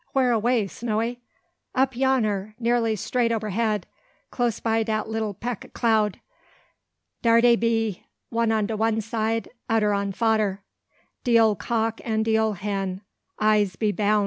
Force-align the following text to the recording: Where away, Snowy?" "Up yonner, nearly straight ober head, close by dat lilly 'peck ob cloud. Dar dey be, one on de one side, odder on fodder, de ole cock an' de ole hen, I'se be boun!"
Where 0.13 0.31
away, 0.31 0.65
Snowy?" 0.65 1.19
"Up 1.75 1.93
yonner, 1.95 2.55
nearly 2.59 2.95
straight 2.95 3.31
ober 3.31 3.49
head, 3.49 3.85
close 4.31 4.59
by 4.59 4.81
dat 4.81 5.09
lilly 5.09 5.35
'peck 5.39 5.63
ob 5.63 5.73
cloud. 5.73 6.19
Dar 7.21 7.39
dey 7.39 7.55
be, 7.55 8.07
one 8.31 8.51
on 8.51 8.65
de 8.65 8.75
one 8.75 8.99
side, 9.01 9.49
odder 9.69 9.93
on 9.93 10.11
fodder, 10.11 10.63
de 11.23 11.39
ole 11.39 11.55
cock 11.55 12.01
an' 12.03 12.23
de 12.23 12.35
ole 12.35 12.53
hen, 12.53 13.01
I'se 13.37 13.75
be 13.75 13.91
boun!" 13.91 14.19